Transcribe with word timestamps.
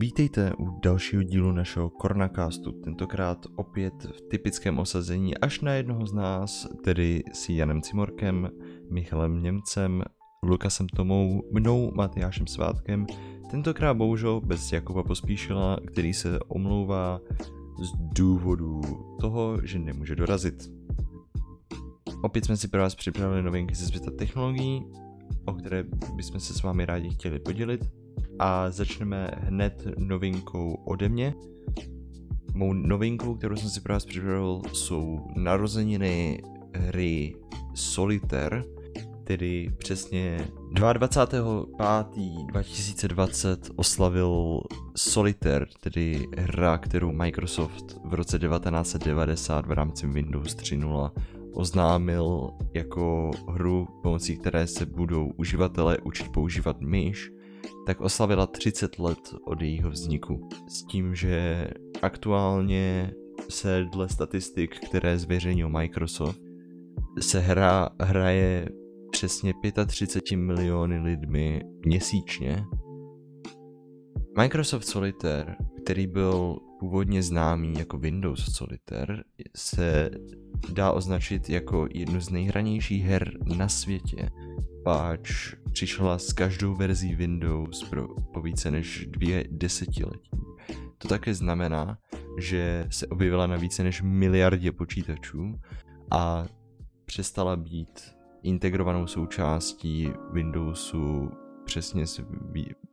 Vítejte 0.00 0.52
u 0.58 0.80
dalšího 0.82 1.22
dílu 1.22 1.52
našeho 1.52 1.90
Koronacastu, 1.90 2.72
tentokrát 2.72 3.46
opět 3.56 3.94
v 4.04 4.20
typickém 4.20 4.78
osazení 4.78 5.38
až 5.38 5.60
na 5.60 5.72
jednoho 5.72 6.06
z 6.06 6.12
nás, 6.12 6.66
tedy 6.84 7.22
s 7.32 7.48
Janem 7.48 7.82
Cimorkem, 7.82 8.50
Michalem 8.90 9.42
Němcem, 9.42 10.02
Lukasem 10.42 10.86
Tomou, 10.88 11.42
mnou 11.52 11.92
Matyášem 11.94 12.46
Svátkem, 12.46 13.06
tentokrát 13.50 13.94
bohužel 13.94 14.40
bez 14.40 14.72
Jakuba 14.72 15.02
Pospíšila, 15.02 15.76
který 15.86 16.14
se 16.14 16.38
omlouvá 16.48 17.20
z 17.78 17.92
důvodu 18.14 18.80
toho, 19.20 19.66
že 19.66 19.78
nemůže 19.78 20.16
dorazit. 20.16 20.72
Opět 22.22 22.44
jsme 22.44 22.56
si 22.56 22.68
pro 22.68 22.80
vás 22.80 22.94
připravili 22.94 23.42
novinky 23.42 23.74
ze 23.74 23.86
světa 23.86 24.10
technologií, 24.10 24.84
o 25.44 25.52
které 25.52 25.84
bychom 26.14 26.40
se 26.40 26.54
s 26.54 26.62
vámi 26.62 26.86
rádi 26.86 27.10
chtěli 27.10 27.38
podělit 27.38 27.97
a 28.38 28.70
začneme 28.70 29.30
hned 29.36 29.86
novinkou 29.98 30.74
ode 30.84 31.08
mě. 31.08 31.34
Mou 32.54 32.72
novinkou, 32.72 33.34
kterou 33.34 33.56
jsem 33.56 33.70
si 33.70 33.80
pro 33.80 33.94
vás 33.94 34.04
připravil, 34.04 34.62
jsou 34.72 35.26
narozeniny 35.36 36.42
hry 36.74 37.34
Solitaire, 37.74 38.64
tedy 39.24 39.72
přesně 39.78 40.48
22.5.2020 40.72 43.58
oslavil 43.76 44.60
Solitaire, 44.96 45.66
tedy 45.80 46.26
hra, 46.38 46.78
kterou 46.78 47.12
Microsoft 47.12 47.96
v 48.04 48.14
roce 48.14 48.38
1990 48.38 49.66
v 49.66 49.72
rámci 49.72 50.06
Windows 50.06 50.56
3.0 50.56 51.10
oznámil 51.52 52.50
jako 52.74 53.30
hru, 53.48 53.88
pomocí 54.02 54.36
které 54.36 54.66
se 54.66 54.86
budou 54.86 55.32
uživatelé 55.36 55.98
učit 55.98 56.28
používat 56.28 56.80
myš, 56.80 57.30
tak 57.86 58.00
oslavila 58.00 58.46
30 58.46 58.98
let 58.98 59.34
od 59.44 59.62
jejího 59.62 59.90
vzniku. 59.90 60.48
S 60.68 60.82
tím, 60.82 61.14
že 61.14 61.68
aktuálně 62.02 63.12
se 63.48 63.84
dle 63.92 64.08
statistik, 64.08 64.78
které 64.88 65.18
zveřejnil 65.18 65.68
Microsoft, 65.68 66.40
se 67.20 67.40
hra 67.40 67.88
hraje 68.00 68.68
přesně 69.10 69.54
35 69.86 70.36
miliony 70.36 70.98
lidmi 70.98 71.62
měsíčně. 71.86 72.64
Microsoft 74.38 74.84
Solitaire, 74.84 75.56
který 75.82 76.06
byl 76.06 76.58
původně 76.80 77.22
známý 77.22 77.74
jako 77.78 77.98
Windows 77.98 78.54
Solitaire, 78.54 79.22
se 79.56 80.10
dá 80.72 80.92
označit 80.92 81.50
jako 81.50 81.86
jednu 81.94 82.20
z 82.20 82.30
nejhranějších 82.30 83.04
her 83.04 83.32
na 83.56 83.68
světě, 83.68 84.30
páč 84.84 85.54
přišla 85.72 86.18
s 86.18 86.32
každou 86.32 86.74
verzí 86.74 87.14
Windows 87.14 87.84
pro, 87.84 88.08
po 88.08 88.42
více 88.42 88.70
než 88.70 89.06
dvě 89.06 89.44
desetiletí. 89.50 90.30
To 90.98 91.08
také 91.08 91.34
znamená, 91.34 91.98
že 92.38 92.86
se 92.90 93.06
objevila 93.06 93.46
na 93.46 93.56
více 93.56 93.82
než 93.82 94.02
miliardě 94.02 94.72
počítačů 94.72 95.60
a 96.10 96.46
přestala 97.04 97.56
být 97.56 98.18
integrovanou 98.42 99.06
součástí 99.06 100.12
Windowsu 100.32 101.30
přesně 101.64 102.06
s 102.06 102.20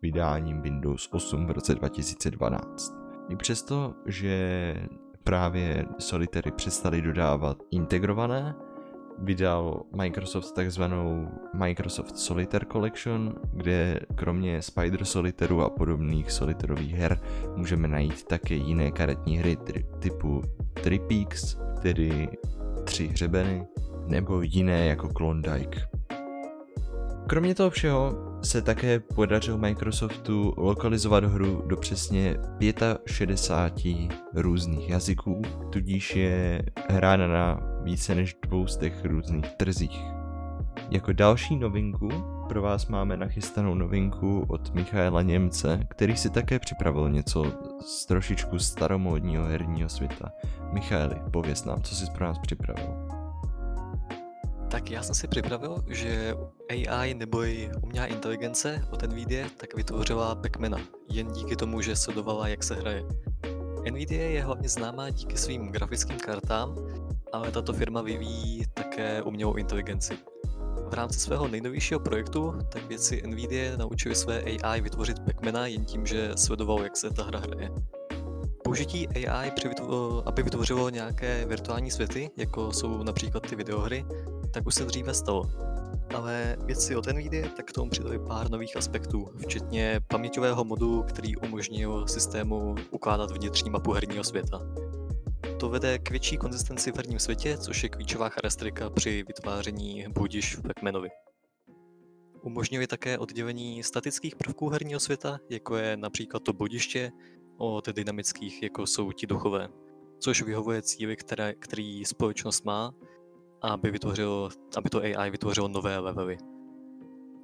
vydáním 0.02 0.62
Windows 0.62 1.10
8 1.12 1.48
v 1.48 1.52
roce 1.52 1.76
2012. 1.76 2.94
I 3.30 3.36
přesto, 3.36 3.94
že 4.06 4.88
právě 5.24 5.86
Solitary 6.00 6.52
přestali 6.52 7.02
dodávat 7.02 7.58
integrované, 7.72 8.56
vydal 9.18 9.84
Microsoft 9.96 10.52
takzvanou 10.52 11.28
Microsoft 11.54 12.18
Solitaire 12.18 12.66
Collection, 12.72 13.36
kde 13.54 14.00
kromě 14.16 14.62
Spider 14.62 15.06
Solitairu 15.06 15.62
a 15.62 15.70
podobných 15.70 16.32
solitarových 16.32 16.94
her 16.96 17.20
můžeme 17.56 17.88
najít 17.88 18.24
také 18.24 18.54
jiné 18.54 18.92
karetní 18.92 19.38
hry 19.38 19.58
typu 20.00 20.42
Tripeaks, 20.84 21.58
tedy 21.82 22.30
Tři 22.84 23.08
hřebeny, 23.08 23.68
nebo 24.08 24.42
jiné 24.42 24.86
jako 24.86 25.10
Klondike. 25.10 25.80
Kromě 27.28 27.56
toho 27.56 27.70
všeho 27.70 28.16
se 28.44 28.62
také 28.62 29.00
podařilo 29.00 29.58
Microsoftu 29.58 30.54
lokalizovat 30.58 31.24
hru 31.24 31.64
do 31.66 31.78
přesně 31.78 32.38
65 33.06 34.10
různých 34.34 34.90
jazyků, 34.90 35.42
tudíž 35.72 36.16
je 36.16 36.62
hrána 36.90 37.28
na 37.28 37.75
více 37.86 38.16
než 38.16 38.36
200 38.42 38.92
různých 39.04 39.56
trzích. 39.58 40.02
Jako 40.90 41.14
další 41.14 41.56
novinku 41.56 42.10
pro 42.50 42.62
vás 42.62 42.88
máme 42.88 43.18
nachystanou 43.18 43.76
novinku 43.76 44.46
od 44.48 44.74
Michaela 44.74 45.22
Němce, 45.22 45.80
který 45.88 46.18
si 46.18 46.30
také 46.30 46.60
připravil 46.60 47.10
něco 47.10 47.46
z 47.86 48.06
trošičku 48.06 48.60
staromódního 48.60 49.46
herního 49.46 49.90
světa. 49.90 50.32
Michaeli, 50.72 51.16
pověz 51.32 51.66
nám, 51.66 51.82
co 51.82 51.96
jsi 51.96 52.06
pro 52.12 52.26
nás 52.26 52.40
připravil. 52.40 53.08
Tak 54.72 54.92
já 54.92 55.04
jsem 55.04 55.16
si 55.16 55.28
připravil, 55.28 55.84
že 55.90 56.34
AI 56.70 57.14
neboli 57.14 57.70
umělá 57.84 58.06
inteligence 58.06 58.88
od 58.92 59.04
NVIDIA 59.04 59.48
tak 59.58 59.76
vytvořila 59.76 60.36
Pacmana, 60.36 60.78
jen 61.10 61.28
díky 61.28 61.56
tomu, 61.56 61.82
že 61.82 61.96
sledovala, 61.96 62.48
jak 62.48 62.64
se 62.64 62.76
hraje. 62.76 63.04
NVIDIA 63.92 64.30
je 64.30 64.44
hlavně 64.44 64.70
známá 64.70 65.10
díky 65.10 65.38
svým 65.38 65.68
grafickým 65.68 66.18
kartám, 66.18 66.76
ale 67.36 67.52
tato 67.52 67.74
firma 67.74 68.02
vyvíjí 68.02 68.64
také 68.74 69.22
umělou 69.22 69.54
inteligenci. 69.54 70.18
V 70.90 70.94
rámci 70.94 71.20
svého 71.20 71.48
nejnovějšího 71.48 72.00
projektu 72.00 72.54
tak 72.70 72.88
věci 72.88 73.24
NVIDIA 73.26 73.78
naučili 73.78 74.16
své 74.16 74.42
AI 74.42 74.82
vytvořit 74.82 75.20
Pacmana 75.20 75.68
jen 75.68 75.86
tím, 75.86 76.06
že 76.06 76.32
sledoval, 76.36 76.84
jak 76.84 76.98
se 76.98 77.10
ta 77.10 77.24
hra 77.24 77.40
hraje. 77.40 77.72
Použití 78.64 79.08
AI, 79.08 79.52
aby 80.26 80.44
vytvořilo 80.44 80.90
nějaké 80.90 81.46
virtuální 81.46 81.92
světy, 81.92 82.30
jako 82.38 82.72
jsou 82.72 83.04
například 83.04 83.48
ty 83.50 83.56
videohry, 83.56 84.06
tak 84.52 84.68
už 84.68 84.76
se 84.76 84.86
dříve 84.86 85.14
stalo. 85.14 85.50
Ale 86.16 86.58
věci 86.66 86.96
od 86.96 87.08
NVIDIA 87.08 87.50
tak 87.56 87.66
k 87.66 87.72
tomu 87.72 87.90
přidali 87.90 88.20
pár 88.20 88.52
nových 88.52 88.78
aspektů, 88.78 89.28
včetně 89.38 90.00
paměťového 90.08 90.64
modu, 90.64 91.04
který 91.04 91.38
umožnil 91.38 92.08
systému 92.08 92.76
ukládat 92.92 93.32
vnitřní 93.32 93.70
mapu 93.70 93.92
herního 93.92 94.24
světa. 94.24 94.62
To 95.60 95.70
vede 95.70 96.00
k 96.00 96.10
větší 96.10 96.38
konzistenci 96.38 96.92
v 96.92 96.96
herním 96.96 97.20
světě, 97.20 97.58
což 97.58 97.84
je 97.84 97.90
klíčová 97.90 98.30
charakteristika 98.30 98.90
při 98.90 99.24
vytváření 99.28 100.06
budiš 100.10 100.56
v 100.58 100.62
Pac-Manovi. 100.62 101.10
Umožňuje 102.42 102.88
také 102.88 103.18
oddělení 103.18 103.84
statických 103.84 104.36
prvků 104.36 104.70
herního 104.70 105.00
světa, 105.00 105.40
jako 105.50 105.76
je 105.76 105.98
například 105.98 106.44
to 106.44 106.54
bodiště, 106.54 107.12
od 107.58 107.90
dynamických, 107.90 108.64
jako 108.64 108.88
jsou 108.88 109.12
ti 109.12 109.28
duchové, 109.28 109.70
což 110.20 110.42
vyhovuje 110.42 110.82
cíli, 110.82 111.16
které, 111.16 111.54
který 111.54 112.06
společnost 112.06 112.66
má 112.66 112.94
aby, 113.62 113.92
vytvořil, 113.92 114.50
aby 114.78 114.90
to 114.90 115.02
AI 115.02 115.30
vytvořilo 115.30 115.68
nové 115.68 115.98
levely. 115.98 116.38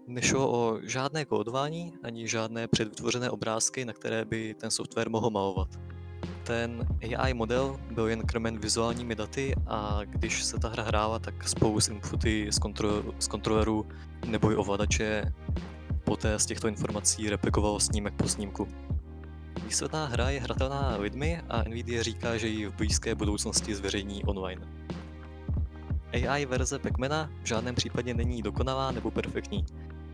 Nešlo 0.07 0.51
o 0.51 0.79
žádné 0.83 1.25
kódování 1.25 1.93
ani 2.03 2.27
žádné 2.27 2.67
předvytvořené 2.67 3.29
obrázky, 3.29 3.85
na 3.85 3.93
které 3.93 4.25
by 4.25 4.53
ten 4.53 4.71
software 4.71 5.09
mohl 5.09 5.29
malovat. 5.29 5.67
Ten 6.43 6.87
AI 7.17 7.33
model 7.33 7.79
byl 7.91 8.07
jen 8.07 8.21
krmen 8.21 8.59
vizuálními 8.59 9.15
daty 9.15 9.55
a 9.67 9.99
když 10.05 10.43
se 10.43 10.59
ta 10.59 10.69
hra 10.69 10.83
hrála, 10.83 11.19
tak 11.19 11.47
spolu 11.47 11.79
s 11.79 11.87
inputy 11.87 12.47
z, 12.51 12.59
kontro- 12.59 13.13
z 13.19 13.27
kontrolerů 13.27 13.85
nebo 14.25 14.51
i 14.51 14.55
ovladače 14.55 15.33
poté 16.03 16.39
z 16.39 16.45
těchto 16.45 16.67
informací 16.67 17.29
replikovalo 17.29 17.79
snímek 17.79 18.13
po 18.13 18.27
snímku. 18.27 18.67
Výsledná 19.65 20.05
hra 20.05 20.29
je 20.29 20.39
hratelná 20.39 20.97
lidmi 20.99 21.41
a 21.49 21.63
Nvidia 21.63 22.03
říká, 22.03 22.37
že 22.37 22.47
ji 22.47 22.67
v 22.67 22.75
blízké 22.75 23.15
budoucnosti 23.15 23.75
zveřejní 23.75 24.23
online. 24.23 24.67
AI 26.13 26.45
verze 26.45 26.79
Pacmana 26.79 27.29
v 27.43 27.47
žádném 27.47 27.75
případě 27.75 28.13
není 28.13 28.41
dokonalá 28.41 28.91
nebo 28.91 29.11
perfektní. 29.11 29.65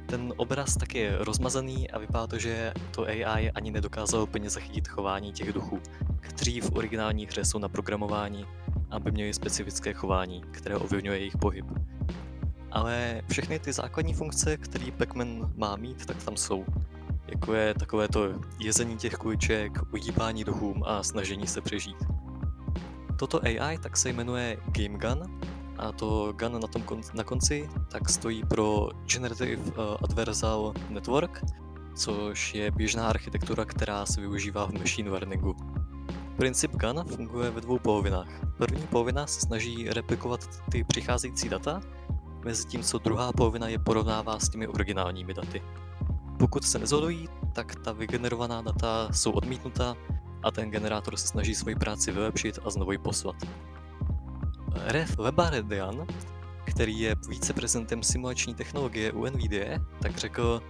Ten 0.07 0.33
obraz 0.38 0.77
tak 0.77 0.95
je 0.95 1.18
rozmazaný 1.19 1.92
a 1.92 2.00
vypadá 2.00 2.27
to, 2.27 2.39
že 2.39 2.74
to 2.92 3.04
AI 3.04 3.51
ani 3.51 3.71
nedokázalo 3.71 4.27
plně 4.27 4.50
zachytit 4.50 4.88
chování 4.88 5.31
těch 5.31 5.54
duchů, 5.54 5.80
kteří 6.19 6.62
v 6.62 6.71
originální 6.75 7.25
hře 7.25 7.45
jsou 7.45 7.59
na 7.59 7.69
programování, 7.69 8.45
aby 8.92 9.12
měli 9.12 9.33
specifické 9.33 9.94
chování, 9.94 10.42
které 10.51 10.75
ovlivňuje 10.75 11.18
jejich 11.19 11.38
pohyb. 11.38 11.65
Ale 12.71 13.21
všechny 13.30 13.59
ty 13.59 13.74
základní 13.74 14.13
funkce, 14.13 14.57
které 14.57 14.92
Pacman 14.98 15.54
má 15.56 15.75
mít, 15.75 16.06
tak 16.06 16.24
tam 16.24 16.38
jsou. 16.38 16.65
Jako 17.27 17.54
je 17.54 17.74
takové 17.74 18.07
to 18.07 18.33
jezení 18.59 18.98
těch 18.98 19.13
kuliček, 19.13 19.71
uhýbání 19.94 20.44
duchům 20.44 20.83
a 20.86 21.04
snažení 21.04 21.48
se 21.48 21.62
přežít. 21.62 21.98
Toto 23.19 23.42
AI 23.44 23.77
tak 23.77 23.98
se 23.98 24.09
jmenuje 24.09 24.57
Game 24.65 24.98
Gun 24.98 25.39
a 25.78 25.92
to 25.92 26.34
GAN 26.34 26.60
na, 26.60 26.68
tom 26.68 26.82
kon- 26.82 27.14
na 27.14 27.24
konci 27.24 27.70
tak 27.92 28.10
stojí 28.10 28.44
pro 28.44 28.90
Generative 29.14 29.56
uh, 29.56 29.74
Adversal 30.04 30.74
Network, 30.90 31.44
což 31.96 32.56
je 32.56 32.72
běžná 32.72 33.08
architektura, 33.08 33.66
která 33.66 34.06
se 34.06 34.22
využívá 34.22 34.66
v 34.66 34.74
machine 34.74 35.12
learningu. 35.12 35.56
Princip 36.38 36.76
GAN 36.76 37.04
funguje 37.08 37.50
ve 37.50 37.62
dvou 37.62 37.80
polovinách. 37.80 38.30
První 38.58 38.88
polovina 38.88 39.28
se 39.28 39.42
snaží 39.42 39.90
replikovat 39.90 40.50
ty 40.72 40.84
přicházející 40.84 41.50
data, 41.50 41.82
mezi 42.46 42.68
tím, 42.68 42.84
co 42.84 42.98
druhá 42.98 43.32
polovina 43.34 43.68
je 43.68 43.80
porovnává 43.80 44.40
s 44.40 44.50
těmi 44.50 44.68
originálními 44.68 45.34
daty. 45.34 45.62
Pokud 46.40 46.64
se 46.64 46.80
nezhodují, 46.80 47.30
tak 47.54 47.76
ta 47.76 47.92
vygenerovaná 47.92 48.62
data 48.62 49.10
jsou 49.12 49.32
odmítnuta 49.32 49.96
a 50.44 50.52
ten 50.52 50.72
generátor 50.72 51.18
se 51.18 51.28
snaží 51.28 51.56
svoji 51.56 51.76
práci 51.76 52.12
vylepšit 52.12 52.60
a 52.66 52.70
znovu 52.70 52.92
ji 52.92 52.98
poslat. 52.98 53.36
Ref 54.84 55.18
Webaredian, 55.18 56.08
který 56.66 57.00
je 57.00 57.16
víceprezidentem 57.30 58.04
simulační 58.04 58.56
technologie 58.56 59.12
u 59.12 59.26
NVIDIA, 59.26 59.80
tak 60.02 60.18
řekl, 60.18 60.62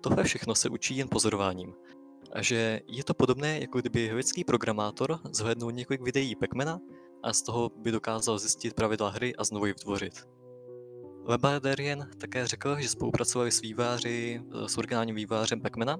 tohle 0.00 0.24
všechno 0.24 0.54
se 0.54 0.68
učí 0.68 0.96
jen 0.96 1.08
pozorováním. 1.08 1.72
A 2.32 2.42
že 2.42 2.80
je 2.88 3.04
to 3.04 3.14
podobné, 3.14 3.60
jako 3.60 3.80
kdyby 3.80 4.00
vědecký 4.00 4.44
programátor 4.44 5.18
zhlédnul 5.32 5.72
několik 5.72 6.02
videí 6.02 6.36
Pacmana 6.36 6.78
a 7.22 7.32
z 7.32 7.42
toho 7.42 7.70
by 7.76 7.92
dokázal 7.92 8.38
zjistit 8.38 8.74
pravidla 8.74 9.10
hry 9.10 9.36
a 9.36 9.44
znovu 9.44 9.66
ji 9.66 9.72
vytvořit. 9.72 10.24
Webarderian 11.28 12.08
také 12.18 12.46
řekl, 12.46 12.80
že 12.80 12.88
spolupracovali 12.88 13.50
s 13.50 13.60
výváři, 13.60 14.40
s 14.66 14.78
originálním 14.78 15.16
vývářem 15.16 15.60
Pacmana, 15.60 15.98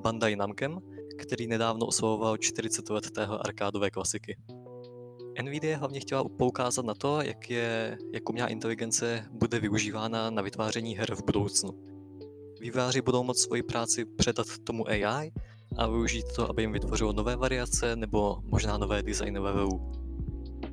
Bandai 0.00 0.36
Namkem, 0.36 0.78
který 1.18 1.46
nedávno 1.46 1.86
oslavoval 1.86 2.36
40 2.36 2.90
let 2.90 3.10
tého 3.10 3.46
arkádové 3.46 3.90
klasiky. 3.90 4.36
NVIDIA 5.42 5.78
hlavně 5.78 6.00
chtěla 6.00 6.24
poukázat 6.24 6.84
na 6.84 6.94
to, 6.94 7.20
jak, 7.22 7.50
je, 7.50 7.98
jak 8.12 8.30
umělá 8.30 8.48
inteligence 8.48 9.24
bude 9.30 9.60
využívána 9.60 10.30
na 10.30 10.42
vytváření 10.42 10.96
her 10.96 11.14
v 11.14 11.24
budoucnu. 11.24 11.70
Výváři 12.60 13.02
budou 13.02 13.22
moct 13.22 13.40
svoji 13.40 13.62
práci 13.62 14.04
předat 14.04 14.46
tomu 14.64 14.88
AI 14.88 15.32
a 15.76 15.86
využít 15.86 16.26
to, 16.36 16.50
aby 16.50 16.62
jim 16.62 16.72
vytvořilo 16.72 17.12
nové 17.12 17.36
variace 17.36 17.96
nebo 17.96 18.38
možná 18.44 18.78
nové 18.78 19.02
designy 19.02 19.38
levelů. 19.38 19.92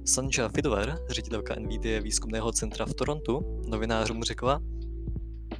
Sanja 0.06 0.50
Fiedler, 0.50 1.00
ředitelka 1.10 1.56
NVIDIA 1.56 2.02
výzkumného 2.02 2.52
centra 2.52 2.86
v 2.86 2.94
Torontu, 2.94 3.62
novinářům 3.68 4.24
řekla, 4.24 4.62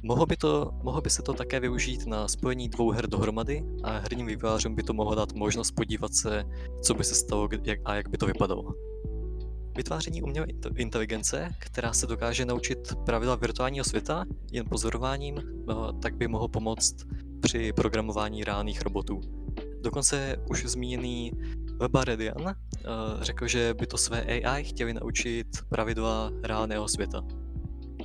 Mohlo 0.04 0.26
by, 0.26 0.36
to, 0.36 0.70
mohlo 0.82 1.00
by 1.00 1.10
se 1.10 1.22
to 1.22 1.32
také 1.32 1.60
využít 1.60 2.06
na 2.06 2.28
spojení 2.28 2.68
dvou 2.68 2.90
her 2.90 3.06
dohromady 3.06 3.64
a 3.82 3.98
herním 3.98 4.26
vývojářům 4.26 4.74
by 4.74 4.82
to 4.82 4.92
mohlo 4.92 5.14
dát 5.14 5.32
možnost 5.32 5.70
podívat 5.70 6.14
se, 6.14 6.44
co 6.82 6.94
by 6.94 7.04
se 7.04 7.14
stalo 7.14 7.48
a 7.84 7.94
jak 7.94 8.08
by 8.08 8.18
to 8.18 8.26
vypadalo. 8.26 8.74
Vytváření 9.76 10.22
umělé 10.22 10.46
inteligence, 10.76 11.50
která 11.58 11.92
se 11.92 12.06
dokáže 12.06 12.44
naučit 12.44 12.78
pravidla 13.06 13.34
virtuálního 13.34 13.84
světa 13.84 14.24
jen 14.52 14.66
pozorováním, 14.68 15.42
no, 15.66 15.92
tak 15.92 16.16
by 16.16 16.28
mohlo 16.28 16.48
pomoct 16.48 16.96
při 17.40 17.72
programování 17.72 18.44
reálných 18.44 18.82
robotů. 18.82 19.20
Dokonce 19.80 20.36
už 20.50 20.64
zmíněný 20.66 21.32
Webaredian 21.80 22.42
uh, 22.42 22.52
řekl, 23.20 23.46
že 23.46 23.74
by 23.74 23.86
to 23.86 23.98
své 23.98 24.22
AI 24.22 24.64
chtěli 24.64 24.94
naučit 24.94 25.46
pravidla 25.68 26.30
reálného 26.42 26.88
světa. 26.88 27.24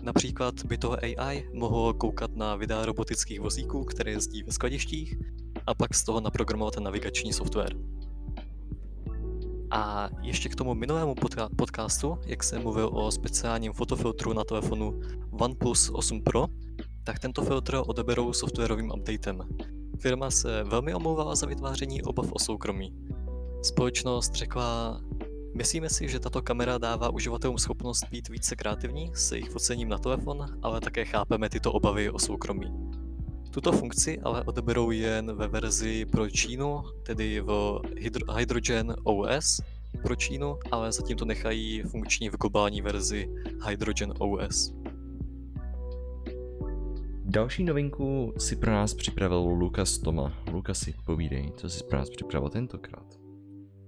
Například 0.01 0.65
by 0.65 0.77
toho 0.77 0.97
AI 1.03 1.49
mohlo 1.53 1.93
koukat 1.93 2.35
na 2.35 2.55
videa 2.55 2.85
robotických 2.85 3.39
vozíků, 3.39 3.83
které 3.83 4.11
jezdí 4.11 4.43
ve 4.43 4.51
skladištích, 4.51 5.15
a 5.67 5.73
pak 5.73 5.95
z 5.95 6.03
toho 6.03 6.21
naprogramovat 6.21 6.77
navigační 6.77 7.33
software. 7.33 7.96
A 9.71 10.09
ještě 10.21 10.49
k 10.49 10.55
tomu 10.55 10.73
minulému 10.75 11.13
podca- 11.13 11.49
podcastu, 11.55 12.17
jak 12.25 12.43
jsem 12.43 12.61
mluvil 12.61 12.89
o 12.93 13.11
speciálním 13.11 13.73
fotofiltru 13.73 14.33
na 14.33 14.43
telefonu 14.43 14.99
OnePlus 15.31 15.91
8 15.93 16.21
Pro, 16.21 16.47
tak 17.03 17.19
tento 17.19 17.41
filtr 17.41 17.81
odeberou 17.87 18.33
softwarovým 18.33 18.91
updatem. 18.91 19.41
Firma 19.99 20.31
se 20.31 20.63
velmi 20.63 20.93
omlouvala 20.93 21.35
za 21.35 21.47
vytváření 21.47 22.03
obav 22.03 22.31
o 22.31 22.39
soukromí. 22.39 22.93
Společnost 23.61 24.35
řekla, 24.35 25.01
myslíme 25.55 25.89
si, 25.89 26.09
že 26.09 26.19
tato 26.19 26.41
kamera 26.41 26.77
dává 26.77 27.09
uživatelům 27.09 27.57
schopnost 27.57 28.03
být 28.11 28.29
více 28.29 28.55
kreativní 28.55 29.11
s 29.13 29.31
jejich 29.31 29.49
focením 29.49 29.89
na 29.89 29.97
telefon, 29.97 30.45
ale 30.61 30.81
také 30.81 31.05
chápeme 31.05 31.49
tyto 31.49 31.71
obavy 31.71 32.09
o 32.09 32.19
soukromí. 32.19 32.86
Tuto 33.57 33.71
funkci 33.71 34.19
ale 34.19 34.43
odeberou 34.43 34.91
jen 34.91 35.35
ve 35.35 35.47
verzi 35.47 36.05
pro 36.05 36.29
Čínu, 36.29 36.81
tedy 37.03 37.41
v 37.41 37.47
Hydro- 37.95 38.37
Hydrogen 38.37 38.95
OS 39.03 39.61
pro 40.01 40.15
Čínu, 40.15 40.57
ale 40.71 40.91
zatím 40.91 41.17
to 41.17 41.25
nechají 41.25 41.81
funkční 41.81 42.29
v 42.29 42.37
globální 42.37 42.81
verzi 42.81 43.29
Hydrogen 43.67 44.13
OS. 44.19 44.73
Další 47.25 47.63
novinku 47.63 48.33
si 48.37 48.55
pro 48.55 48.71
nás 48.71 48.93
připravil 48.93 49.39
Lukas 49.39 49.97
Toma. 49.97 50.33
Lukasi, 50.51 50.93
povídej, 51.05 51.51
co 51.55 51.69
jsi 51.69 51.83
pro 51.83 51.97
nás 51.97 52.09
připravil 52.09 52.49
tentokrát? 52.49 53.19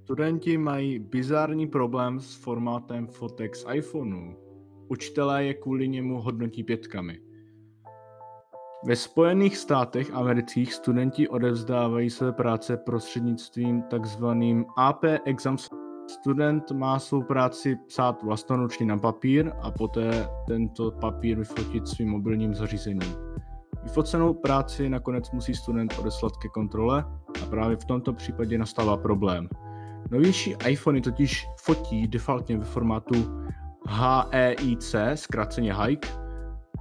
Studenti 0.04 0.58
mají 0.58 1.00
bizární 1.00 1.68
problém 1.68 2.20
s 2.20 2.36
formátem 2.36 3.08
fotek 3.08 3.56
z 3.56 3.66
iPhoneu. 3.74 4.34
Učitelé 4.88 5.46
je 5.46 5.54
kvůli 5.54 5.88
němu 5.88 6.22
hodnotí 6.22 6.64
pětkami. 6.64 7.29
Ve 8.86 8.96
Spojených 8.96 9.58
státech 9.58 10.14
amerických 10.14 10.74
studenti 10.74 11.28
odevzdávají 11.28 12.10
své 12.10 12.32
práce 12.32 12.78
prostřednictvím 12.78 13.82
takzvaným 13.82 14.66
AP 14.78 15.04
Exams. 15.26 15.70
Student 16.08 16.72
má 16.72 17.00
svou 17.00 17.24
práci 17.24 17.78
psát 17.88 18.24
vlastnoručně 18.24 18.86
na 18.86 18.98
papír 18.98 19.52
a 19.62 19.72
poté 19.72 20.30
tento 20.48 20.92
papír 20.92 21.38
vyfotit 21.38 21.88
svým 21.88 22.10
mobilním 22.10 22.54
zařízením. 22.54 23.16
Vyfocenou 23.84 24.34
práci 24.34 24.90
nakonec 24.90 25.32
musí 25.32 25.56
student 25.56 26.00
odeslat 26.00 26.38
ke 26.38 26.48
kontrole 26.50 27.06
a 27.44 27.46
právě 27.50 27.78
v 27.78 27.86
tomto 27.86 28.14
případě 28.14 28.58
nastává 28.58 28.98
problém. 28.98 29.50
Novější 30.12 30.56
iPhony 30.68 31.02
totiž 31.02 31.48
fotí 31.58 32.08
defaultně 32.08 32.58
ve 32.58 32.66
formátu 32.66 33.16
HEIC, 33.88 34.96
zkráceně 35.16 35.74
HIKE, 35.74 36.29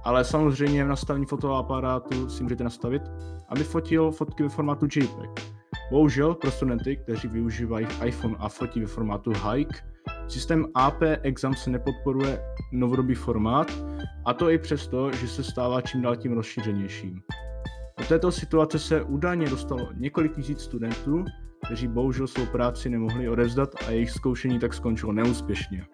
ale 0.03 0.23
samozřejmě 0.23 0.85
v 0.85 0.87
nastavení 0.87 1.25
fotoaparátu 1.25 2.29
si 2.29 2.43
můžete 2.43 2.63
nastavit, 2.63 3.01
aby 3.49 3.63
fotil 3.63 4.11
fotky 4.11 4.43
ve 4.43 4.49
formátu 4.49 4.85
JPEG. 4.85 5.59
Bohužel 5.91 6.33
pro 6.33 6.51
studenty, 6.51 6.97
kteří 6.97 7.27
využívají 7.27 7.87
iPhone 8.05 8.35
a 8.39 8.49
fotí 8.49 8.79
ve 8.79 8.87
formátu 8.87 9.31
HIKE, 9.31 9.79
systém 10.27 10.65
AP 10.75 11.01
Exams 11.21 11.67
nepodporuje 11.67 12.41
novodobý 12.71 13.15
formát, 13.15 13.71
a 14.25 14.33
to 14.33 14.49
i 14.49 14.57
přesto, 14.57 15.11
že 15.11 15.27
se 15.27 15.43
stává 15.43 15.81
čím 15.81 16.01
dál 16.01 16.15
tím 16.15 16.33
rozšířenějším. 16.33 17.21
Do 17.97 18.05
této 18.05 18.31
situace 18.31 18.79
se 18.79 19.03
údajně 19.03 19.49
dostalo 19.49 19.89
několik 19.93 20.35
tisíc 20.35 20.61
studentů, 20.61 21.25
kteří 21.65 21.87
bohužel 21.87 22.27
svou 22.27 22.45
práci 22.45 22.89
nemohli 22.89 23.29
odevzdat 23.29 23.69
a 23.87 23.91
jejich 23.91 24.11
zkoušení 24.11 24.59
tak 24.59 24.73
skončilo 24.73 25.11
neúspěšně. 25.11 25.85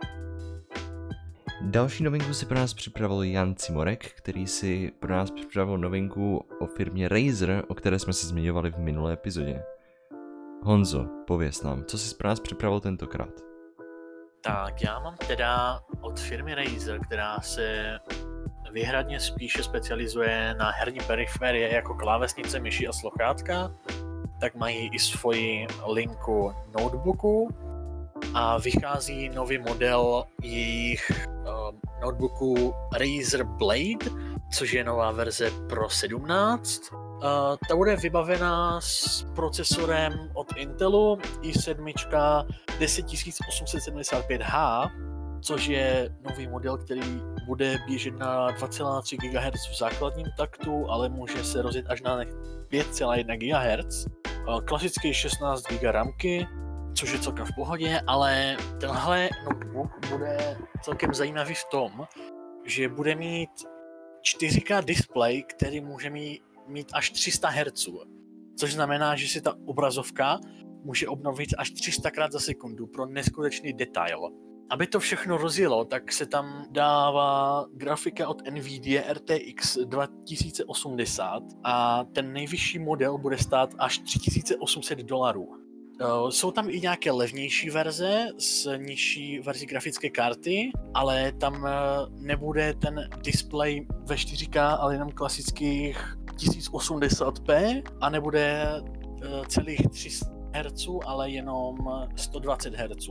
Další 1.62 2.04
novinku 2.04 2.34
si 2.34 2.46
pro 2.46 2.57
nás 2.57 2.74
připravil 2.74 3.24
Jan 3.24 3.56
Cimorek, 3.56 4.12
který 4.12 4.48
si 4.48 4.92
pro 5.00 5.16
nás 5.16 5.31
připravil 5.31 5.77
novinku 5.77 6.46
o 6.60 6.65
firmě 6.65 7.08
Razer, 7.08 7.63
o 7.68 7.75
které 7.75 8.00
jsme 8.00 8.13
se 8.13 8.27
zmiňovali 8.27 8.72
v 8.72 8.77
minulé 8.77 9.13
epizodě. 9.13 9.63
Honzo, 10.63 11.06
pověs 11.27 11.63
nám, 11.63 11.86
co 11.86 11.98
jsi 11.98 12.15
pro 12.15 12.27
nás 12.27 12.39
připravil 12.39 12.79
tentokrát? 12.79 13.29
Tak 14.41 14.82
já 14.82 15.00
mám 15.00 15.15
teda 15.27 15.79
od 16.01 16.20
firmy 16.20 16.56
Razer, 16.56 17.00
která 17.00 17.39
se 17.39 17.98
výhradně 18.72 19.20
spíše 19.20 19.63
specializuje 19.63 20.56
na 20.58 20.72
herní 20.72 21.00
periferie 21.08 21.74
jako 21.74 21.94
klávesnice, 21.94 22.60
myši 22.60 22.88
a 22.88 22.94
sluchátka, 22.94 23.72
tak 24.39 24.56
mají 24.56 24.89
i 24.94 25.00
svoji 25.00 25.68
linku 25.88 26.53
notebooku 26.79 27.50
a 28.34 28.58
vychází 28.58 29.29
nový 29.29 29.58
model 29.58 30.24
jejich 30.44 31.27
notebooku 32.02 32.74
Razer 32.94 33.44
Blade, 33.44 34.12
což 34.54 34.74
je 34.74 34.84
nová 34.84 35.12
verze 35.12 35.52
Pro 35.70 35.90
17. 35.90 36.82
Uh, 36.92 37.00
ta 37.70 37.75
bude 37.75 37.96
vybavená 37.96 38.82
s 38.82 39.25
procesorem 39.36 40.14
od 40.34 40.58
Intelu 40.58 41.16
i7 41.42 41.94
10875H, 42.80 44.92
což 45.42 45.68
je 45.68 46.16
nový 46.30 46.48
model, 46.48 46.78
který 46.78 47.22
bude 47.46 47.78
běžet 47.88 48.18
na 48.18 48.52
2,3 48.52 49.18
GHz 49.18 49.68
v 49.72 49.78
základním 49.78 50.28
taktu, 50.38 50.86
ale 50.90 51.10
může 51.10 51.44
se 51.44 51.62
rozjet 51.62 51.86
až 51.90 52.02
na 52.02 52.24
5,1 52.24 53.38
GHz. 53.38 54.06
Klasický 54.66 55.14
16 55.14 55.64
GB 55.64 55.84
ramky, 55.84 56.48
což 56.96 57.12
je 57.12 57.20
celkem 57.20 57.46
v 57.46 57.56
pohodě, 57.56 58.02
ale 58.08 58.58
tenhle 58.80 59.30
notebook 59.46 59.90
bude 60.10 60.58
celkem 60.82 61.14
zajímavý 61.14 61.54
v 61.54 61.64
tom, 61.72 62.08
že 62.66 62.90
bude 62.90 63.16
mít 63.16 63.50
4K 64.40 64.84
display, 64.86 65.44
který 65.44 65.82
může 65.82 66.10
mít, 66.10 66.42
mít 66.68 66.88
až 66.94 67.10
300 67.10 67.50
Hz, 67.50 67.90
což 68.58 68.74
znamená, 68.74 69.16
že 69.16 69.28
si 69.28 69.42
ta 69.42 69.56
obrazovka 69.66 70.40
může 70.84 71.08
obnovit 71.08 71.50
až 71.58 71.72
300 71.72 72.12
krát 72.12 72.32
za 72.32 72.40
sekundu 72.40 72.88
pro 72.88 73.06
neskutečný 73.06 73.74
detail. 73.74 74.30
Aby 74.70 74.88
to 74.88 75.00
všechno 75.00 75.38
rozjelo, 75.38 75.86
tak 75.86 76.12
se 76.12 76.25
tam 76.25 76.66
dává 76.72 77.66
grafika 77.74 78.28
od 78.28 78.42
NVIDIA 78.50 79.14
RTX 79.14 79.78
2080 79.78 81.44
a 81.64 82.04
ten 82.04 82.34
nejvyšší 82.34 82.80
model 82.80 83.18
bude 83.18 83.38
stát 83.38 83.75
až 83.78 83.98
3800 83.98 85.00
dolarů. 85.00 85.64
Uh, 86.02 86.30
jsou 86.30 86.52
tam 86.52 86.70
i 86.70 86.82
nějaké 86.82 87.12
levnější 87.12 87.70
verze 87.70 88.28
s 88.38 88.78
nižší 88.78 89.40
verzi 89.40 89.66
grafické 89.66 90.10
karty, 90.10 90.72
ale 90.94 91.32
tam 91.32 91.54
uh, 91.54 91.70
nebude 92.22 92.74
ten 92.74 93.10
display 93.24 93.88
ve 94.06 94.16
4K, 94.16 94.78
ale 94.80 94.94
jenom 94.94 95.12
klasických 95.12 96.18
1080p 96.38 97.84
a 98.02 98.10
nebude 98.10 98.72
uh, 98.82 99.46
celých 99.46 99.90
300 99.90 100.36
Hz, 100.56 100.88
ale 101.06 101.30
jenom 101.30 101.78
120 102.16 102.75
Hz, 102.75 103.10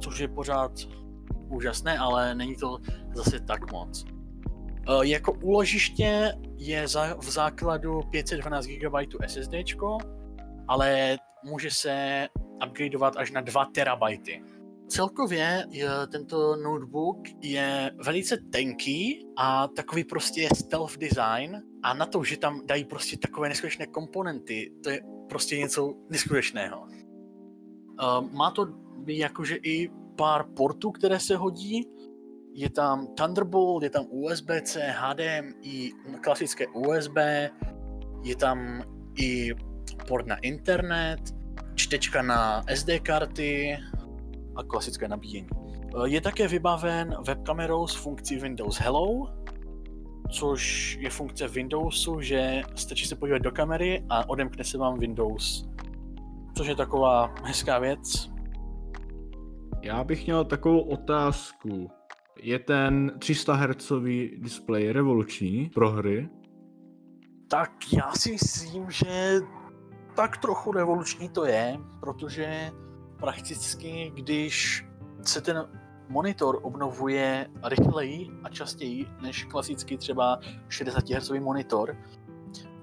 což 0.00 0.18
je 0.18 0.28
pořád 0.28 0.72
úžasné, 1.48 1.98
ale 1.98 2.34
není 2.34 2.56
to 2.56 2.78
zase 3.14 3.40
tak 3.40 3.72
moc. 3.72 4.04
Jako 5.02 5.32
úložiště 5.32 6.32
je 6.56 6.86
v 7.18 7.30
základu 7.30 8.00
512 8.10 8.66
GB 8.66 8.94
SSD, 9.26 9.54
ale 10.68 11.18
může 11.44 11.70
se 11.70 12.28
upgradeovat 12.66 13.16
až 13.16 13.30
na 13.30 13.40
2 13.40 13.64
terabajty. 13.64 14.42
Celkově 14.88 15.66
je, 15.70 15.88
tento 16.12 16.56
notebook 16.56 17.18
je 17.42 17.90
velice 18.04 18.36
tenký 18.52 19.26
a 19.36 19.68
takový 19.68 20.04
prostě 20.04 20.48
stealth 20.54 20.98
design 20.98 21.62
a 21.82 21.94
na 21.94 22.06
to, 22.06 22.24
že 22.24 22.38
tam 22.38 22.66
dají 22.66 22.84
prostě 22.84 23.18
takové 23.18 23.48
neskutečné 23.48 23.86
komponenty, 23.86 24.72
to 24.82 24.90
je 24.90 25.00
prostě 25.28 25.58
něco 25.58 25.94
neskutečného. 26.10 26.80
Uh, 26.80 28.32
má 28.32 28.50
to 28.50 28.66
jakože 29.06 29.56
i 29.56 29.90
pár 30.16 30.46
portů, 30.56 30.90
které 30.90 31.20
se 31.20 31.36
hodí, 31.36 31.88
je 32.54 32.70
tam 32.70 33.06
Thunderbolt, 33.14 33.82
je 33.82 33.90
tam 33.90 34.06
USB-C, 34.10 34.94
HDMI, 34.96 35.92
klasické 36.20 36.66
USB, 36.66 37.16
je 38.22 38.36
tam 38.36 38.82
i 39.18 39.50
port 40.08 40.26
na 40.26 40.36
internet, 40.36 41.20
čtečka 41.74 42.22
na 42.22 42.62
SD 42.74 42.98
karty 43.02 43.78
a 44.56 44.62
klasické 44.62 45.08
nabíjení. 45.08 45.48
Eh, 45.52 46.08
je 46.08 46.20
také 46.20 46.48
vybaven 46.48 47.14
webkamerou 47.26 47.86
s 47.86 47.94
funkcí 47.94 48.36
Windows 48.36 48.78
Hello, 48.78 49.26
což 50.30 50.96
je 51.00 51.10
funkce 51.10 51.48
Windowsu, 51.48 52.20
že 52.20 52.62
stačí 52.74 53.06
se 53.06 53.16
podívat 53.16 53.42
do 53.42 53.50
kamery 53.50 54.04
a 54.10 54.28
odemkne 54.28 54.64
se 54.64 54.78
vám 54.78 54.98
Windows. 54.98 55.68
Což 56.56 56.66
je 56.66 56.76
taková 56.76 57.34
hezká 57.44 57.78
věc. 57.78 58.30
Já 59.82 60.04
bych 60.04 60.26
měl 60.26 60.44
takovou 60.44 60.80
otázku. 60.80 61.90
Je 62.42 62.58
ten 62.58 63.12
300 63.18 63.54
Hz 63.54 63.92
display 64.38 64.92
revoluční 64.92 65.70
pro 65.74 65.90
hry? 65.90 66.28
Tak 67.50 67.70
já 67.96 68.12
si 68.12 68.32
myslím, 68.32 68.90
že 68.90 69.40
tak 70.14 70.36
trochu 70.36 70.72
revoluční 70.72 71.28
to 71.28 71.44
je, 71.44 71.78
protože 72.00 72.70
prakticky, 73.16 74.12
když 74.14 74.86
se 75.22 75.40
ten 75.40 75.68
monitor 76.08 76.58
obnovuje 76.62 77.46
rychleji 77.64 78.30
a 78.42 78.48
častěji 78.48 79.06
než 79.22 79.44
klasický 79.44 79.96
třeba 79.96 80.40
60 80.68 81.08
Hz 81.10 81.30
monitor, 81.30 81.96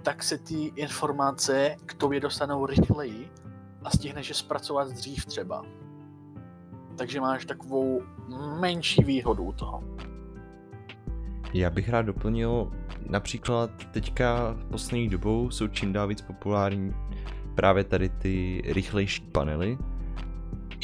tak 0.04 0.24
se 0.24 0.38
ty 0.38 0.64
informace 0.64 1.76
k 1.86 1.94
tobě 1.94 2.20
dostanou 2.20 2.66
rychleji 2.66 3.32
a 3.84 3.90
stihneš 3.90 4.30
je 4.30 4.36
zpracovat 4.36 4.88
dřív 4.88 5.26
třeba. 5.26 5.64
Takže 6.98 7.22
máš 7.22 7.46
takovou 7.46 8.02
menší 8.60 9.04
výhodu 9.04 9.52
toho. 9.52 9.84
Já 11.54 11.70
bych 11.70 11.90
rád 11.90 12.02
doplnil, 12.02 12.72
například 13.10 13.70
teďka 13.92 14.58
poslední 14.72 15.10
dobou 15.10 15.52
jsou 15.52 15.68
čím 15.68 15.94
dál 15.94 16.08
víc 16.08 16.22
populární 16.22 16.94
právě 17.58 17.84
tady 17.84 18.10
ty 18.10 18.62
rychlejší 18.66 19.22
panely. 19.22 19.78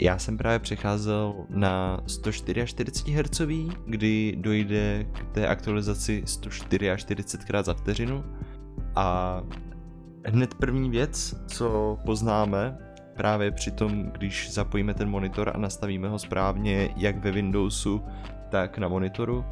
Já 0.01 0.17
jsem 0.17 0.37
právě 0.37 0.59
přecházel 0.59 1.33
na 1.49 2.01
144 2.07 3.11
Hz, 3.11 3.41
kdy 3.85 4.35
dojde 4.37 5.05
k 5.13 5.33
té 5.33 5.47
aktualizaci 5.47 6.23
144 6.25 7.45
krát 7.45 7.65
za 7.65 7.73
vteřinu 7.73 8.23
a 8.95 9.41
hned 10.25 10.53
první 10.53 10.89
věc, 10.89 11.35
co 11.47 11.97
poznáme, 12.05 12.77
právě 13.15 13.51
při 13.51 13.71
tom, 13.71 14.11
když 14.11 14.53
zapojíme 14.53 14.93
ten 14.93 15.09
monitor 15.09 15.51
a 15.55 15.57
nastavíme 15.57 16.09
ho 16.09 16.19
správně 16.19 16.93
jak 16.97 17.17
ve 17.17 17.31
Windowsu, 17.31 18.01
tak 18.49 18.77
na 18.77 18.87
monitoru, 18.87 19.45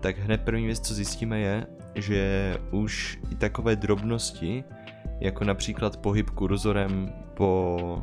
tak 0.00 0.18
hned 0.18 0.40
první 0.40 0.66
věc, 0.66 0.80
co 0.80 0.94
zjistíme 0.94 1.40
je, 1.40 1.66
že 1.94 2.56
už 2.70 3.18
i 3.30 3.34
takové 3.34 3.76
drobnosti, 3.76 4.64
jako 5.24 5.44
například 5.44 5.96
pohyb 5.96 6.30
kurzorem 6.30 7.12
po 7.34 8.02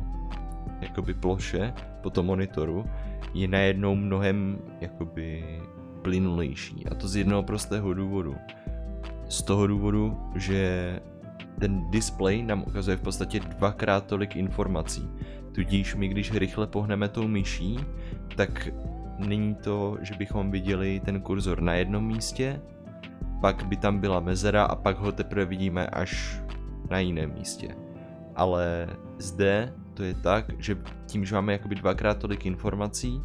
jakoby 0.80 1.14
ploše, 1.14 1.72
po 2.00 2.10
tom 2.10 2.26
monitoru, 2.26 2.84
je 3.34 3.48
najednou 3.48 3.94
mnohem 3.94 4.58
jakoby 4.80 5.58
plynulejší. 6.02 6.86
A 6.86 6.94
to 6.94 7.08
z 7.08 7.16
jednoho 7.16 7.42
prostého 7.42 7.94
důvodu. 7.94 8.36
Z 9.28 9.42
toho 9.42 9.66
důvodu, 9.66 10.18
že 10.34 11.00
ten 11.58 11.90
display 11.90 12.42
nám 12.42 12.64
ukazuje 12.66 12.96
v 12.96 13.02
podstatě 13.02 13.40
dvakrát 13.40 14.06
tolik 14.06 14.36
informací. 14.36 15.10
Tudíž 15.52 15.94
my, 15.94 16.08
když 16.08 16.32
rychle 16.32 16.66
pohneme 16.66 17.08
tou 17.08 17.28
myší, 17.28 17.78
tak 18.36 18.68
není 19.18 19.54
to, 19.54 19.98
že 20.00 20.14
bychom 20.14 20.50
viděli 20.50 21.00
ten 21.00 21.20
kurzor 21.20 21.62
na 21.62 21.74
jednom 21.74 22.06
místě, 22.06 22.60
pak 23.40 23.64
by 23.66 23.76
tam 23.76 23.98
byla 23.98 24.20
mezera 24.20 24.64
a 24.64 24.76
pak 24.76 24.98
ho 24.98 25.12
teprve 25.12 25.44
vidíme 25.44 25.86
až 25.86 26.42
na 26.90 26.98
jiném 26.98 27.34
místě. 27.34 27.76
Ale 28.34 28.88
zde 29.18 29.74
to 29.94 30.02
je 30.02 30.14
tak, 30.14 30.44
že 30.58 30.76
tím, 31.06 31.24
že 31.24 31.34
máme 31.34 31.52
jakoby 31.52 31.74
dvakrát 31.74 32.18
tolik 32.18 32.46
informací, 32.46 33.22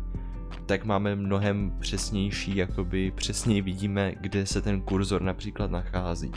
tak 0.66 0.86
máme 0.86 1.16
mnohem 1.16 1.72
přesnější, 1.80 2.56
jakoby 2.56 3.12
přesněji 3.12 3.62
vidíme, 3.62 4.14
kde 4.22 4.46
se 4.46 4.62
ten 4.62 4.82
kurzor 4.82 5.22
například 5.22 5.72
nachází. 5.72 6.32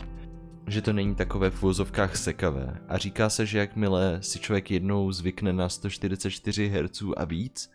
Že 0.67 0.81
to 0.81 0.93
není 0.93 1.15
takové 1.15 1.49
v 1.49 1.61
vozovkách 1.61 2.15
sekavé. 2.15 2.81
A 2.87 2.97
říká 2.97 3.29
se, 3.29 3.45
že 3.45 3.59
jakmile 3.59 4.17
si 4.21 4.39
člověk 4.39 4.71
jednou 4.71 5.11
zvykne 5.11 5.53
na 5.53 5.69
144 5.69 6.67
Hz 6.67 7.03
a 7.17 7.25
víc, 7.25 7.71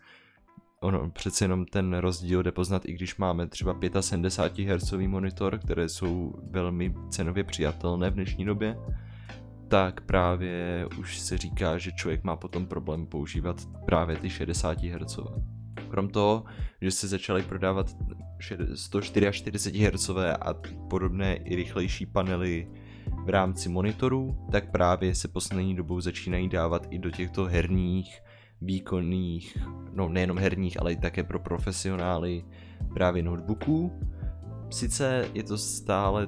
ono 0.79 1.09
přece 1.09 1.45
jenom 1.45 1.65
ten 1.65 1.93
rozdíl 1.93 2.43
jde 2.43 2.51
poznat, 2.51 2.85
i 2.85 2.93
když 2.93 3.17
máme 3.17 3.47
třeba 3.47 3.75
75 3.99 4.69
Hz 4.69 4.93
monitor, 5.07 5.59
které 5.59 5.89
jsou 5.89 6.33
velmi 6.51 6.93
cenově 7.09 7.43
přijatelné 7.43 8.09
v 8.09 8.13
dnešní 8.13 8.45
době, 8.45 8.77
tak 9.67 10.01
právě 10.01 10.85
už 10.99 11.19
se 11.19 11.37
říká, 11.37 11.77
že 11.77 11.91
člověk 11.91 12.23
má 12.23 12.35
potom 12.35 12.65
problém 12.65 13.05
používat 13.05 13.67
právě 13.85 14.15
ty 14.15 14.29
60 14.29 14.81
Hz. 14.81 15.19
Krom 15.89 16.09
toho, 16.09 16.43
že 16.81 16.91
se 16.91 17.07
začaly 17.07 17.43
prodávat 17.43 17.95
144 18.73 19.85
Hz 19.85 20.09
a 20.39 20.53
podobné 20.89 21.35
i 21.35 21.55
rychlejší 21.55 22.05
panely 22.05 22.67
v 23.25 23.29
rámci 23.29 23.69
monitorů, 23.69 24.37
tak 24.51 24.71
právě 24.71 25.15
se 25.15 25.27
poslední 25.27 25.75
dobou 25.75 26.01
začínají 26.01 26.49
dávat 26.49 26.87
i 26.89 26.99
do 26.99 27.11
těchto 27.11 27.45
herních, 27.45 28.21
výkonných, 28.61 29.57
no 29.93 30.09
nejenom 30.09 30.37
herních, 30.37 30.81
ale 30.81 30.93
i 30.93 30.95
také 30.95 31.23
pro 31.23 31.39
profesionály 31.39 32.45
právě 32.93 33.23
notebooků. 33.23 33.99
Sice 34.69 35.29
je 35.33 35.43
to 35.43 35.57
stále 35.57 36.27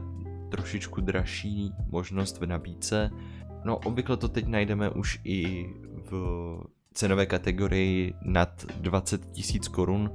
trošičku 0.52 1.02
dražší 1.02 1.72
možnost 1.90 2.40
v 2.40 2.46
nabídce. 2.46 3.12
No 3.64 3.78
obvykle 3.78 4.18
to 4.18 4.28
teď 4.28 4.48
najdeme 4.48 4.90
už 4.90 5.20
i 5.24 5.70
v 5.96 6.12
cenové 6.94 7.26
kategorii 7.26 8.14
nad 8.22 8.66
20 8.82 9.26
000 9.26 9.38
korun, 9.72 10.12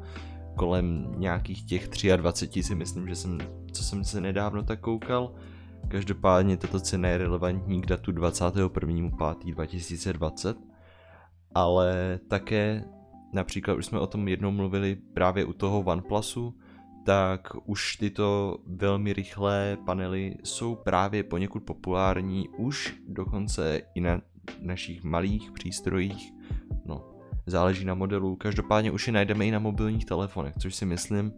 kolem 0.56 1.14
nějakých 1.16 1.66
těch 1.66 1.88
23 2.16 2.62
si 2.62 2.74
myslím, 2.74 3.08
že 3.08 3.14
jsem, 3.14 3.38
co 3.72 3.84
jsem 3.84 4.04
se 4.04 4.20
nedávno 4.20 4.62
tak 4.62 4.80
koukal. 4.80 5.34
Každopádně 5.88 6.56
tato 6.56 6.80
cena 6.80 7.08
je 7.08 7.18
relevantní 7.18 7.80
k 7.80 7.86
datu 7.86 8.12
21.5.2020, 8.12 10.54
ale 11.54 12.18
také 12.28 12.84
například 13.32 13.74
už 13.74 13.86
jsme 13.86 14.00
o 14.00 14.06
tom 14.06 14.28
jednou 14.28 14.50
mluvili 14.50 14.96
právě 15.14 15.44
u 15.44 15.52
toho 15.52 15.80
OnePlusu, 15.80 16.54
tak 17.04 17.48
už 17.64 17.96
tyto 17.96 18.58
velmi 18.66 19.12
rychlé 19.12 19.78
panely 19.86 20.36
jsou 20.44 20.74
právě 20.74 21.22
poněkud 21.22 21.60
populární 21.60 22.48
už 22.48 22.94
dokonce 23.08 23.80
i 23.94 24.00
na 24.00 24.20
našich 24.60 25.04
malých 25.04 25.52
přístrojích. 25.52 26.32
No, 26.84 27.04
záleží 27.46 27.84
na 27.84 27.94
modelu, 27.94 28.36
každopádně 28.36 28.90
už 28.90 29.06
je 29.06 29.12
najdeme 29.12 29.46
i 29.46 29.50
na 29.50 29.58
mobilních 29.58 30.04
telefonech, 30.04 30.54
což 30.58 30.74
si 30.74 30.86
myslím, 30.86 31.32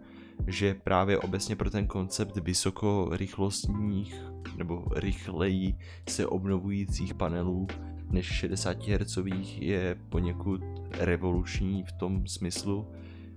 že 0.47 0.75
právě 0.75 1.19
obecně 1.19 1.57
pro 1.57 1.71
ten 1.71 1.87
koncept 1.87 2.37
vysokorychlostních 2.37 4.23
nebo 4.57 4.85
rychleji 4.95 5.79
se 6.09 6.27
obnovujících 6.27 7.15
panelů 7.15 7.67
než 8.11 8.27
60 8.27 8.89
Hz 8.89 9.19
je 9.61 9.97
poněkud 10.09 10.61
revoluční 10.99 11.85
v 11.85 11.93
tom 11.93 12.27
smyslu, 12.27 12.87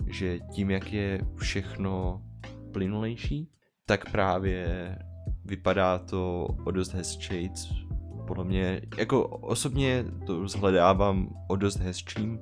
že 0.07 0.39
tím, 0.39 0.71
jak 0.71 0.93
je 0.93 1.21
všechno 1.35 2.21
plynulejší, 2.71 3.49
tak 3.85 4.11
právě 4.11 4.95
vypadá 5.45 5.99
to 5.99 6.47
o 6.65 6.71
dost 6.71 6.93
hezčej. 6.93 7.51
Podle 8.27 8.43
mě, 8.45 8.81
jako 8.97 9.27
osobně 9.27 10.05
to 10.25 10.47
zhledávám 10.47 11.29
o 11.47 11.55
dost 11.55 11.79
hezčím 11.79 12.39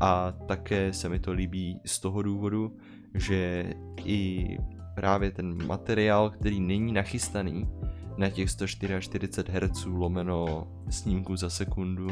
a 0.00 0.32
také 0.32 0.92
se 0.92 1.08
mi 1.08 1.18
to 1.18 1.32
líbí 1.32 1.80
z 1.84 2.00
toho 2.00 2.22
důvodu, 2.22 2.76
že 3.14 3.72
i 4.04 4.48
právě 4.94 5.30
ten 5.30 5.66
materiál, 5.66 6.30
který 6.30 6.60
není 6.60 6.92
nachystaný, 6.92 7.68
na 8.16 8.30
těch 8.30 8.50
144 8.50 9.28
Hz 9.50 9.84
lomeno 9.86 10.68
snímku 10.90 11.36
za 11.36 11.50
sekundu, 11.50 12.08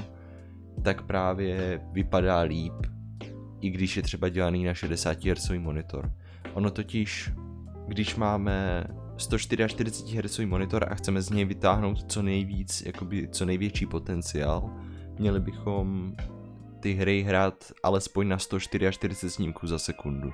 tak 0.83 1.03
právě 1.03 1.81
vypadá 1.93 2.41
líp, 2.41 2.75
i 3.63 3.71
když 3.71 3.97
je 3.97 4.03
třeba 4.03 4.29
dělaný 4.29 4.65
na 4.65 4.75
60 4.75 5.25
Hz 5.25 5.51
monitor. 5.59 6.13
Ono 6.55 6.71
totiž, 6.71 7.31
když 7.89 8.17
máme 8.17 8.85
144 9.17 10.19
Hz 10.19 10.39
monitor 10.39 10.87
a 10.91 10.95
chceme 10.95 11.23
z 11.23 11.31
něj 11.31 11.45
vytáhnout 11.45 12.13
co 12.13 12.23
nejvíc, 12.23 12.83
jakoby 12.87 13.29
co 13.29 13.45
největší 13.45 13.87
potenciál, 13.87 14.71
měli 15.19 15.41
bychom 15.41 16.17
ty 16.81 16.93
hry 16.93 17.23
hrát 17.23 17.73
alespoň 17.83 18.29
na 18.29 18.39
144 18.39 19.31
snímků 19.31 19.67
za 19.67 19.79
sekundu. 19.79 20.33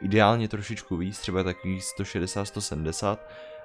Ideálně 0.00 0.48
trošičku 0.48 0.96
víc, 0.96 1.18
třeba 1.18 1.42
takových 1.42 1.82
160-170, 1.98 3.16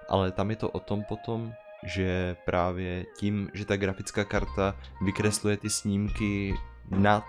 ale 0.10 0.32
tam 0.32 0.50
je 0.50 0.56
to 0.56 0.70
o 0.70 0.80
tom 0.80 1.04
potom, 1.04 1.54
že 1.84 2.36
právě 2.46 3.06
tím, 3.18 3.50
že 3.54 3.66
ta 3.66 3.78
grafická 3.78 4.24
karta 4.24 4.76
vykresluje 5.06 5.58
ty 5.58 5.70
snímky 5.70 6.54
nad 6.90 7.24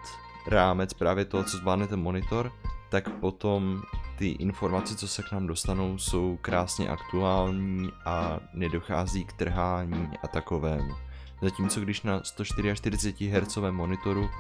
rámec 0.46 0.94
právě 0.94 1.24
toho, 1.24 1.44
co 1.44 1.56
zvládne 1.56 1.86
ten 1.86 2.00
monitor, 2.00 2.52
tak 2.88 3.08
potom 3.08 3.82
ty 4.18 4.28
informace, 4.28 4.96
co 4.96 5.08
se 5.08 5.22
k 5.22 5.32
nám 5.32 5.46
dostanou, 5.46 5.98
jsou 5.98 6.38
krásně 6.40 6.88
aktuální 6.88 7.90
a 8.04 8.40
nedochází 8.54 9.24
k 9.24 9.32
trhání 9.32 10.08
a 10.22 10.28
takovému. 10.28 10.94
Zatímco 11.42 11.80
když 11.80 12.02
na 12.02 12.22
144 12.22 13.28
Hz 13.28 13.58
monitoru 13.70 14.30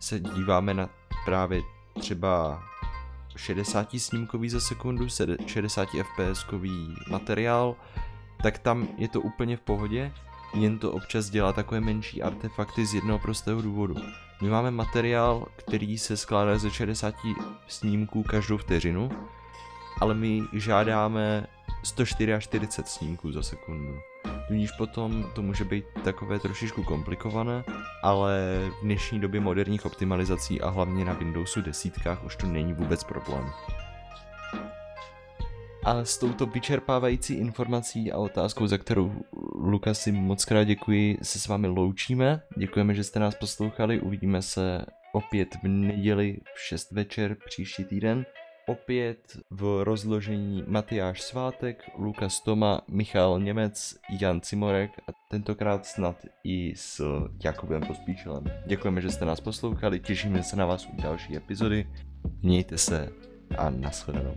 se 0.00 0.20
díváme 0.20 0.74
na 0.74 0.88
právě 1.24 1.62
třeba 2.00 2.62
60 3.36 3.88
snímkový 3.98 4.50
za 4.50 4.60
sekundu, 4.60 5.06
60 5.46 5.88
fps 5.88 6.46
materiál, 7.10 7.76
tak 8.42 8.58
tam 8.58 8.88
je 8.98 9.08
to 9.08 9.20
úplně 9.20 9.56
v 9.56 9.60
pohodě, 9.60 10.12
jen 10.54 10.78
to 10.78 10.92
občas 10.92 11.30
dělá 11.30 11.52
takové 11.52 11.80
menší 11.80 12.22
artefakty 12.22 12.86
z 12.86 12.94
jednoho 12.94 13.18
prostého 13.18 13.62
důvodu. 13.62 13.94
My 14.42 14.48
máme 14.48 14.70
materiál, 14.70 15.46
který 15.56 15.98
se 15.98 16.16
skládá 16.16 16.58
ze 16.58 16.70
60 16.70 17.14
snímků 17.66 18.22
každou 18.22 18.56
vteřinu, 18.56 19.10
ale 20.00 20.14
my 20.14 20.42
žádáme 20.52 21.46
144 21.84 22.66
snímků 22.84 23.32
za 23.32 23.42
sekundu. 23.42 23.98
Tudíž 24.48 24.70
potom 24.72 25.24
to 25.34 25.42
může 25.42 25.64
být 25.64 25.84
takové 26.04 26.38
trošičku 26.38 26.82
komplikované, 26.82 27.64
ale 28.02 28.40
v 28.80 28.84
dnešní 28.84 29.20
době 29.20 29.40
moderních 29.40 29.86
optimalizací 29.86 30.60
a 30.60 30.68
hlavně 30.68 31.04
na 31.04 31.12
Windowsu 31.12 31.60
desítkách 31.60 32.24
už 32.24 32.36
to 32.36 32.46
není 32.46 32.72
vůbec 32.72 33.04
problém. 33.04 33.52
A 35.84 36.04
s 36.04 36.18
touto 36.18 36.46
vyčerpávající 36.46 37.34
informací 37.34 38.12
a 38.12 38.18
otázkou, 38.18 38.66
za 38.66 38.78
kterou 38.78 39.12
Lukasi 39.54 40.12
moc 40.12 40.44
krát 40.44 40.64
děkuji, 40.64 41.18
se 41.22 41.38
s 41.38 41.48
vámi 41.48 41.66
loučíme. 41.66 42.42
Děkujeme, 42.56 42.94
že 42.94 43.04
jste 43.04 43.20
nás 43.20 43.34
poslouchali, 43.34 44.00
uvidíme 44.00 44.42
se 44.42 44.86
opět 45.12 45.48
v 45.62 45.68
neděli 45.68 46.38
v 46.54 46.60
6 46.60 46.92
večer 46.92 47.36
příští 47.46 47.84
týden. 47.84 48.26
Opět 48.66 49.38
v 49.50 49.84
rozložení 49.84 50.64
Matyáš 50.66 51.22
Svátek, 51.22 51.90
Lukas 51.98 52.40
Toma, 52.40 52.80
Michal 52.88 53.40
Němec, 53.40 53.96
Jan 54.20 54.40
Cimorek 54.40 54.90
a 55.08 55.12
tentokrát 55.30 55.86
snad 55.86 56.16
i 56.44 56.72
s 56.76 57.02
Jakubem 57.44 57.82
Pospíšilem. 57.82 58.44
Děkujeme, 58.66 59.00
že 59.00 59.10
jste 59.10 59.24
nás 59.24 59.40
poslouchali, 59.40 60.00
těšíme 60.00 60.42
se 60.42 60.56
na 60.56 60.66
vás 60.66 60.86
u 60.86 61.02
další 61.02 61.36
epizody. 61.36 61.86
Mějte 62.42 62.78
se 62.78 63.08
a 63.58 63.70
nashledanou. 63.70 64.36